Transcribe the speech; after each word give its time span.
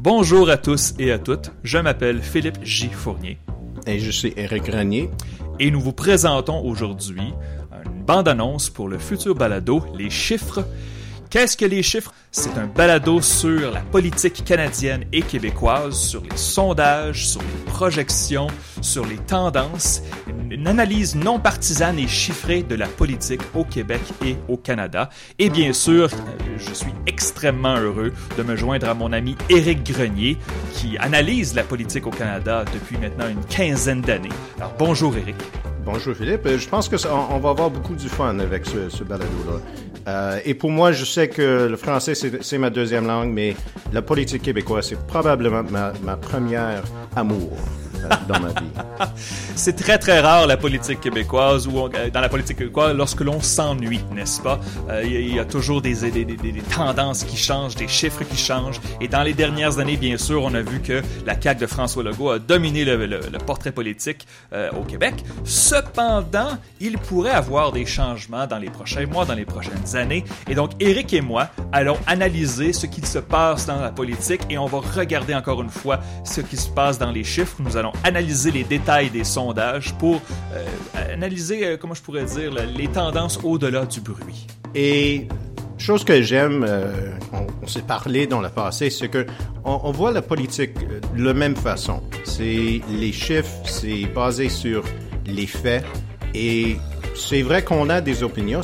Bonjour 0.00 0.48
à 0.48 0.56
tous 0.56 0.94
et 1.00 1.10
à 1.10 1.18
toutes, 1.18 1.50
je 1.64 1.76
m'appelle 1.76 2.22
Philippe 2.22 2.58
J. 2.62 2.88
Fournier. 2.88 3.40
Et 3.84 3.98
je 3.98 4.12
suis 4.12 4.32
Eric 4.36 4.62
Grenier. 4.62 5.10
Et 5.58 5.72
nous 5.72 5.80
vous 5.80 5.92
présentons 5.92 6.64
aujourd'hui 6.64 7.34
une 7.84 8.04
bande-annonce 8.04 8.70
pour 8.70 8.88
le 8.88 8.96
futur 8.96 9.34
balado 9.34 9.84
Les 9.96 10.08
chiffres 10.08 10.64
Qu'est-ce 11.30 11.58
que 11.58 11.66
les 11.66 11.82
chiffres? 11.82 12.14
C'est 12.30 12.56
un 12.56 12.66
balado 12.66 13.20
sur 13.20 13.70
la 13.70 13.80
politique 13.80 14.44
canadienne 14.46 15.04
et 15.12 15.20
québécoise, 15.20 15.94
sur 15.94 16.22
les 16.22 16.36
sondages, 16.36 17.28
sur 17.28 17.42
les 17.42 17.70
projections, 17.70 18.46
sur 18.80 19.04
les 19.04 19.18
tendances, 19.18 20.00
une 20.50 20.66
analyse 20.66 21.14
non 21.14 21.38
partisane 21.38 21.98
et 21.98 22.08
chiffrée 22.08 22.62
de 22.62 22.74
la 22.74 22.86
politique 22.86 23.42
au 23.54 23.64
Québec 23.64 24.00
et 24.24 24.36
au 24.48 24.56
Canada. 24.56 25.10
Et 25.38 25.50
bien 25.50 25.74
sûr, 25.74 26.08
je 26.56 26.72
suis 26.72 26.94
extrêmement 27.06 27.76
heureux 27.76 28.14
de 28.38 28.42
me 28.42 28.56
joindre 28.56 28.88
à 28.88 28.94
mon 28.94 29.12
ami 29.12 29.36
Éric 29.50 29.84
Grenier, 29.84 30.38
qui 30.72 30.96
analyse 30.96 31.54
la 31.54 31.62
politique 31.62 32.06
au 32.06 32.10
Canada 32.10 32.64
depuis 32.72 32.96
maintenant 32.96 33.28
une 33.28 33.44
quinzaine 33.44 34.00
d'années. 34.00 34.28
Alors 34.56 34.74
bonjour 34.78 35.14
Éric. 35.14 35.36
Bonjour 35.90 36.14
Philippe. 36.14 36.44
Euh, 36.44 36.58
je 36.58 36.68
pense 36.68 36.86
que 36.86 36.96
on 37.08 37.38
va 37.38 37.48
avoir 37.48 37.70
beaucoup 37.70 37.94
du 37.94 38.10
fun 38.10 38.38
avec 38.40 38.66
ce, 38.66 38.90
ce 38.90 39.04
balado-là. 39.04 39.58
Euh, 40.06 40.38
et 40.44 40.52
pour 40.52 40.70
moi, 40.70 40.92
je 40.92 41.02
sais 41.06 41.28
que 41.28 41.66
le 41.66 41.76
français, 41.78 42.12
c'est 42.14 42.58
ma 42.58 42.68
deuxième 42.68 43.06
langue, 43.06 43.32
mais 43.32 43.56
la 43.90 44.02
politique 44.02 44.42
québécoise, 44.42 44.88
c'est 44.90 45.06
probablement 45.06 45.62
ma, 45.70 45.94
ma 46.04 46.18
première 46.18 46.82
amour. 47.16 47.56
Euh, 48.04 48.08
dans 48.28 48.40
ma 48.40 48.48
vie. 48.48 48.70
C'est 49.56 49.76
très 49.76 49.98
très 49.98 50.20
rare 50.20 50.46
la 50.46 50.56
politique 50.56 51.00
québécoise 51.00 51.66
ou 51.66 51.78
euh, 51.78 52.10
dans 52.10 52.20
la 52.20 52.28
politique 52.28 52.58
québécoise 52.58 52.96
lorsque 52.96 53.20
l'on 53.20 53.40
s'ennuie, 53.40 54.00
n'est-ce 54.14 54.40
pas? 54.40 54.60
Euh, 54.88 55.02
Il 55.04 55.34
y, 55.34 55.38
a 55.38 55.44
toujours 55.44 55.82
des, 55.82 55.96
tendances 56.74 57.24
qui 57.24 57.36
changent, 57.36 57.74
des 57.74 57.88
chiffres 57.88 58.24
qui 58.24 58.36
changent. 58.36 58.80
Et 59.00 59.08
dans 59.08 59.22
les 59.22 59.34
dernières 59.34 59.78
années, 59.78 59.96
bien 59.96 60.16
sûr, 60.16 60.42
on 60.42 60.54
a 60.54 60.60
vu 60.60 60.80
que 60.80 61.02
la 61.26 61.40
CAQ 61.40 61.60
de 61.60 61.66
François 61.66 62.02
Legault 62.02 62.30
a 62.30 62.38
dominé 62.38 62.84
le, 62.84 63.18
portrait 63.44 63.72
politique 63.72 64.26
euh, 64.52 64.70
au 64.78 64.84
Québec. 64.84 65.14
Cependant, 65.44 66.58
il 66.80 66.98
pourrait 66.98 67.30
avoir 67.30 67.72
des 67.72 67.86
changements 67.86 68.46
dans 68.46 68.58
les 68.58 68.70
prochains 68.70 69.06
mois, 69.06 69.24
dans 69.24 69.34
les 69.34 69.44
prochaines 69.44 69.96
années. 69.96 70.24
Et 70.48 70.54
donc, 70.54 70.72
Eric 70.80 71.12
et 71.14 71.20
moi 71.20 71.48
allons 71.72 71.98
analyser 72.06 72.72
ce 72.72 72.86
qui 72.86 73.04
se 73.04 73.18
passe 73.18 73.66
dans 73.66 73.80
la 73.80 73.90
politique 73.90 74.42
et 74.50 74.58
on 74.58 74.66
va 74.66 74.78
regarder 74.78 75.34
encore 75.34 75.62
une 75.62 75.70
fois 75.70 76.00
ce 76.24 76.40
qui 76.40 76.56
se 76.56 76.68
passe 76.68 76.98
dans 76.98 77.10
les 77.10 77.24
chiffres. 77.24 77.56
Nous 77.58 77.76
allons 77.76 77.87
analyser 78.04 78.50
les 78.50 78.64
détails 78.64 79.10
des 79.10 79.24
sondages 79.24 79.94
pour 79.94 80.20
euh, 80.54 80.64
analyser, 81.12 81.64
euh, 81.64 81.76
comment 81.76 81.94
je 81.94 82.02
pourrais 82.02 82.24
dire, 82.24 82.52
les 82.52 82.88
tendances 82.88 83.38
au-delà 83.42 83.86
du 83.86 84.00
bruit. 84.00 84.46
Et 84.74 85.28
chose 85.78 86.04
que 86.04 86.22
j'aime, 86.22 86.64
euh, 86.68 86.92
on, 87.32 87.46
on 87.62 87.66
s'est 87.66 87.82
parlé 87.82 88.26
dans 88.26 88.40
le 88.40 88.48
passé, 88.48 88.90
c'est 88.90 89.08
que 89.08 89.26
on, 89.64 89.80
on, 89.84 89.92
voit 89.92 90.12
la 90.12 90.22
politique 90.22 90.74
de 90.78 91.22
la 91.22 91.34
même 91.34 91.56
façon. 91.56 92.02
C'est 92.24 92.80
les 92.90 93.12
chiffres, 93.12 93.62
c'est 93.64 94.06
basé 94.06 94.48
sur 94.48 94.84
les 95.26 95.46
faits 95.46 95.84
et 96.34 96.76
c'est 97.18 97.42
vrai 97.42 97.64
qu'on 97.64 97.90
a 97.90 98.00
des 98.00 98.22
opinions, 98.22 98.60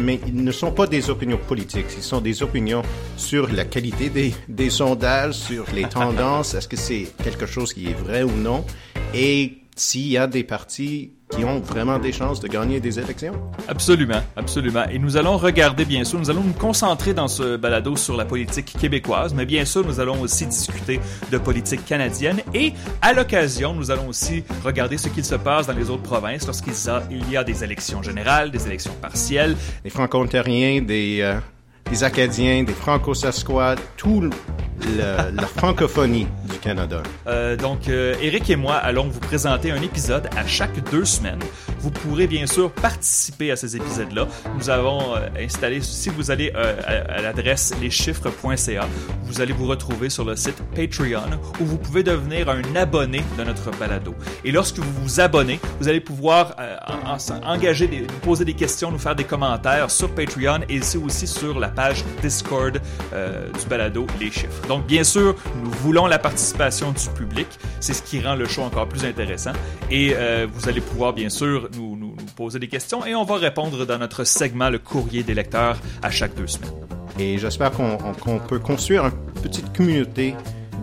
mais 0.00 0.18
ils 0.26 0.42
ne 0.42 0.50
sont 0.50 0.72
pas 0.72 0.86
des 0.86 1.10
opinions 1.10 1.38
politiques, 1.38 1.90
ce 1.90 2.00
sont 2.00 2.20
des 2.20 2.42
opinions 2.42 2.82
sur 3.16 3.52
la 3.52 3.64
qualité 3.64 4.08
des, 4.08 4.34
des 4.48 4.70
sondages, 4.70 5.34
sur 5.34 5.66
les 5.74 5.84
tendances, 5.88 6.54
est-ce 6.54 6.68
que 6.68 6.76
c'est 6.76 7.06
quelque 7.22 7.46
chose 7.46 7.72
qui 7.72 7.88
est 7.88 7.94
vrai 7.94 8.22
ou 8.22 8.32
non, 8.32 8.64
et 9.14 9.58
s'il 9.76 10.08
y 10.08 10.16
a 10.16 10.26
des 10.26 10.42
partis 10.42 11.12
qui 11.34 11.44
ont 11.44 11.60
vraiment 11.60 11.98
des 11.98 12.12
chances 12.12 12.40
de 12.40 12.48
gagner 12.48 12.80
des 12.80 12.98
élections? 12.98 13.34
Absolument, 13.68 14.20
absolument. 14.36 14.84
Et 14.90 14.98
nous 14.98 15.16
allons 15.16 15.36
regarder, 15.36 15.84
bien 15.84 16.04
sûr, 16.04 16.18
nous 16.18 16.30
allons 16.30 16.42
nous 16.42 16.52
concentrer 16.52 17.14
dans 17.14 17.28
ce 17.28 17.56
balado 17.56 17.96
sur 17.96 18.16
la 18.16 18.24
politique 18.24 18.76
québécoise, 18.78 19.34
mais 19.34 19.46
bien 19.46 19.64
sûr, 19.64 19.84
nous 19.86 20.00
allons 20.00 20.20
aussi 20.20 20.46
discuter 20.46 21.00
de 21.30 21.38
politique 21.38 21.84
canadienne 21.84 22.40
et, 22.54 22.72
à 23.00 23.12
l'occasion, 23.12 23.74
nous 23.74 23.90
allons 23.90 24.08
aussi 24.08 24.44
regarder 24.64 24.98
ce 24.98 25.08
qu'il 25.08 25.24
se 25.24 25.34
passe 25.34 25.66
dans 25.66 25.74
les 25.74 25.90
autres 25.90 26.02
provinces 26.02 26.46
lorsqu'il 26.46 26.74
y 27.30 27.36
a 27.36 27.44
des 27.44 27.64
élections 27.64 28.02
générales, 28.02 28.50
des 28.50 28.66
élections 28.66 28.94
partielles. 29.00 29.56
Les 29.84 29.90
franco-ontariens, 29.90 30.82
des, 30.82 31.18
euh, 31.22 31.38
des 31.90 32.04
Acadiens, 32.04 32.62
des 32.62 32.72
franco-sasquatch, 32.72 33.78
tout 33.96 34.20
le, 34.20 34.30
la 34.96 35.46
francophonie 35.46 36.26
Canada. 36.60 37.02
Euh, 37.26 37.56
donc, 37.56 37.88
euh, 37.88 38.14
Eric 38.20 38.50
et 38.50 38.56
moi 38.56 38.74
allons 38.74 39.08
vous 39.08 39.20
présenter 39.20 39.70
un 39.70 39.80
épisode 39.82 40.28
à 40.36 40.46
chaque 40.46 40.82
deux 40.90 41.04
semaines. 41.04 41.40
Vous 41.78 41.90
pourrez 41.90 42.26
bien 42.26 42.46
sûr 42.46 42.70
participer 42.70 43.50
à 43.50 43.56
ces 43.56 43.76
épisodes-là. 43.76 44.28
Nous 44.56 44.70
avons 44.70 45.16
euh, 45.16 45.28
installé, 45.38 45.80
si 45.80 46.10
vous 46.10 46.30
allez 46.30 46.52
euh, 46.54 47.06
à, 47.08 47.22
l'adresse 47.22 47.74
leschiffres.ca, 47.80 48.86
vous 49.24 49.40
allez 49.40 49.52
vous 49.52 49.66
retrouver 49.66 50.10
sur 50.10 50.24
le 50.24 50.36
site 50.36 50.62
Patreon 50.74 51.38
où 51.60 51.64
vous 51.64 51.78
pouvez 51.78 52.02
devenir 52.02 52.48
un 52.48 52.62
abonné 52.76 53.22
de 53.38 53.44
notre 53.44 53.70
balado. 53.78 54.14
Et 54.44 54.52
lorsque 54.52 54.78
vous 54.78 54.92
vous 55.02 55.20
abonnez, 55.20 55.58
vous 55.80 55.88
allez 55.88 56.00
pouvoir 56.00 56.54
en, 56.86 57.16
en, 57.16 57.52
engager, 57.52 57.88
des, 57.88 58.00
nous 58.00 58.18
poser 58.22 58.44
des 58.44 58.54
questions, 58.54 58.90
nous 58.90 58.98
faire 58.98 59.16
des 59.16 59.24
commentaires 59.24 59.90
sur 59.90 60.14
Patreon 60.14 60.60
et 60.68 60.80
c'est 60.82 60.98
aussi 60.98 61.26
sur 61.26 61.58
la 61.58 61.68
page 61.68 62.04
Discord 62.22 62.80
du 63.12 63.66
balado 63.68 64.06
Les 64.20 64.30
Chiffres. 64.30 64.66
Donc, 64.68 64.86
bien 64.86 65.04
sûr, 65.04 65.34
nous 65.62 65.70
voulons 65.70 66.06
la 66.06 66.18
participation 66.18 66.41
du 66.42 67.08
public. 67.14 67.46
C'est 67.80 67.94
ce 67.94 68.02
qui 68.02 68.20
rend 68.20 68.34
le 68.34 68.46
show 68.46 68.62
encore 68.62 68.88
plus 68.88 69.04
intéressant. 69.04 69.52
Et 69.90 70.12
euh, 70.14 70.46
vous 70.52 70.68
allez 70.68 70.80
pouvoir, 70.80 71.12
bien 71.12 71.28
sûr, 71.28 71.68
nous, 71.76 72.16
poser 72.36 72.58
des 72.58 72.68
questions 72.68 73.04
et 73.04 73.14
on 73.14 73.24
va 73.24 73.36
répondre 73.36 73.84
dans 73.84 73.98
notre 73.98 74.24
segment, 74.24 74.70
le 74.70 74.78
courrier 74.78 75.22
des 75.22 75.34
lecteurs, 75.34 75.76
à 76.02 76.10
chaque 76.10 76.34
deux 76.34 76.46
semaines. 76.46 76.70
Et 77.18 77.38
j'espère 77.38 77.70
qu'on 77.72 77.96
qu 78.14 78.46
peut 78.48 78.58
construire 78.58 79.04
une 79.04 79.42
petite 79.42 79.76
communauté 79.76 80.34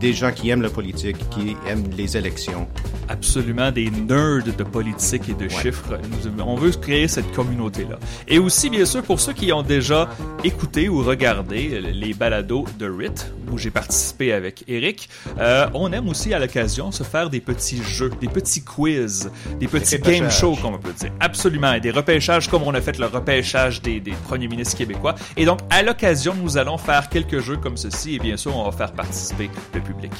des 0.00 0.12
gens 0.12 0.32
qui 0.32 0.50
aiment 0.50 0.62
la 0.62 0.70
politique, 0.70 1.16
qui 1.30 1.56
aiment 1.68 1.90
les 1.96 2.16
élections. 2.16 2.66
Absolument, 3.08 3.70
des 3.70 3.90
nerds 3.90 4.44
de 4.44 4.62
politique 4.62 5.28
et 5.28 5.34
de 5.34 5.44
ouais. 5.44 5.62
chiffres. 5.62 5.98
Nous, 6.10 6.42
on 6.42 6.54
veut 6.56 6.70
créer 6.70 7.08
cette 7.08 7.30
communauté-là. 7.32 7.98
Et 8.28 8.38
aussi, 8.38 8.70
bien 8.70 8.84
sûr, 8.84 9.02
pour 9.02 9.20
ceux 9.20 9.32
qui 9.32 9.52
ont 9.52 9.62
déjà 9.62 10.08
écouté 10.42 10.88
ou 10.88 11.02
regardé 11.02 11.80
les 11.80 12.14
balados 12.14 12.64
de 12.78 12.88
RIT, 12.88 13.32
où 13.52 13.58
j'ai 13.58 13.70
participé 13.70 14.32
avec 14.32 14.64
Eric, 14.68 15.08
euh, 15.38 15.66
on 15.74 15.92
aime 15.92 16.08
aussi 16.08 16.34
à 16.34 16.38
l'occasion 16.38 16.90
se 16.92 17.02
faire 17.02 17.30
des 17.30 17.40
petits 17.40 17.82
jeux, 17.82 18.10
des 18.20 18.28
petits 18.28 18.62
quiz, 18.62 19.30
des 19.60 19.68
petits 19.68 19.98
des 19.98 20.18
game 20.18 20.30
shows, 20.30 20.56
comme 20.60 20.74
on 20.74 20.78
peut 20.78 20.92
dire. 20.92 21.12
Absolument, 21.20 21.72
et 21.74 21.80
des 21.80 21.90
repêchages 21.90 22.48
comme 22.48 22.62
on 22.62 22.74
a 22.74 22.80
fait 22.80 22.98
le 22.98 23.06
repêchage 23.06 23.82
des, 23.82 24.00
des 24.00 24.12
premiers 24.12 24.48
ministres 24.48 24.76
québécois. 24.76 25.14
Et 25.36 25.44
donc, 25.44 25.60
à 25.70 25.82
l'occasion, 25.82 26.34
nous 26.40 26.56
allons 26.56 26.78
faire 26.78 27.08
quelques 27.08 27.40
jeux 27.40 27.56
comme 27.56 27.76
ceci, 27.76 28.16
et 28.16 28.18
bien 28.18 28.36
sûr, 28.36 28.56
on 28.56 28.64
va 28.64 28.72
faire 28.72 28.92
participer 28.92 29.50
le 29.74 29.80
public. 29.80 30.12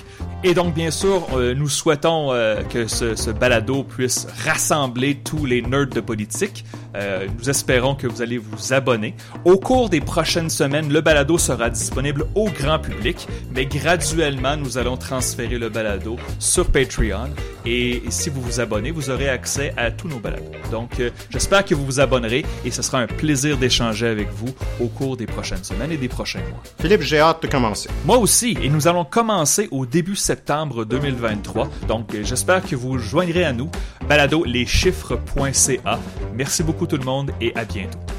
Et 0.43 0.55
donc, 0.55 0.75
bien 0.75 0.91
sûr, 0.91 1.27
euh, 1.35 1.55
nous 1.55 1.69
souhaitons 1.69 2.33
euh, 2.33 2.63
que 2.75 2.89
ce, 2.89 3.15
ce, 3.15 3.31
balado 3.31 3.85
puisse 3.85 4.27
rassembler 4.45 5.21
tous 5.23 5.47
les 5.47 5.63
nerds 5.63 5.91
de 5.91 6.01
politique. 6.01 6.65
Euh, 6.95 7.27
nous 7.39 7.51
espérons 7.51 7.95
que 7.95 8.07
vous 8.07 8.23
allez 8.23 8.39
vous 8.39 8.73
abonner. 8.73 9.15
Au 9.45 9.59
cours 9.59 9.89
des 9.89 10.01
prochaines 10.01 10.51
semaines, 10.51 10.93
le 10.93 11.01
balado 11.01 11.39
sera 11.39 11.71
disponible 11.71 12.27
au 12.35 12.49
grand 12.49 12.79
public, 12.79 13.27
mais 13.55 13.67
graduellement, 13.67 14.57
nous 14.57 14.79
allons 14.79 14.97
transférer 14.97 15.59
le 15.59 15.69
balado 15.69 16.17
sur 16.39 16.71
Patreon. 16.71 17.31
Et, 17.67 18.03
si 18.11 18.29
vous 18.31 18.41
vous 18.41 18.61
abonnez, 18.61 18.91
vous 18.91 19.11
aurez 19.11 19.29
accès 19.29 19.73
à 19.77 19.91
tous 19.91 20.09
nos 20.09 20.19
balados. 20.19 20.45
Donc, 20.71 21.01
euh, 21.01 21.11
j'espère 21.31 21.65
que 21.65 21.75
vous 21.75 21.85
vous 21.85 22.01
abonnerez 22.01 22.45
et 22.65 22.71
ce 22.71 22.83
sera 22.83 22.99
un 23.01 23.07
plaisir 23.07 23.57
d'échanger 23.57 24.07
avec 24.07 24.29
vous 24.33 24.55
au 24.81 24.89
cours 24.89 25.17
des 25.17 25.27
prochaines 25.27 25.65
semaines 25.65 25.93
et 25.93 25.97
des 25.97 26.09
prochains 26.09 26.41
mois. 26.41 26.63
Philippe, 26.81 27.01
j'ai 27.01 27.21
hâte 27.21 27.43
de 27.43 27.49
commencer. 27.49 27.89
Moi 28.05 28.19
aussi, 28.19 28.57
et 28.63 28.69
nous 28.69 28.87
allons 28.87 29.05
commencer 29.05 29.69
au 29.71 29.87
début 29.87 30.17
septembre 30.17 30.85
2023. 30.85 31.69
Donc, 31.89 32.15
j'espère 32.23 32.63
que 32.63 32.77
vous 32.77 32.99
joindrez 32.99 33.45
à 33.45 33.53
nous. 33.53 33.71
Balado 34.09 34.45
leschiffres.ca. 34.45 35.99
Merci 36.35 36.63
tout 36.87 36.97
le 36.97 37.05
monde 37.05 37.33
et 37.41 37.55
à 37.57 37.65
bientôt. 37.65 38.14